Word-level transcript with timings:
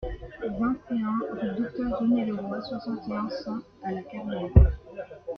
vingt 0.59 0.79
et 0.89 1.03
un 1.03 1.19
rue 1.53 1.61
Docteur 1.61 1.99
René 1.99 2.25
Leroy, 2.25 2.59
soixante 2.59 3.07
et 3.07 3.13
un, 3.13 3.29
cent 3.29 3.59
à 3.83 3.91
La 3.91 4.01
Carneille 4.01 4.51